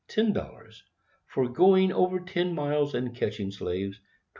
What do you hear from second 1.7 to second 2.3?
over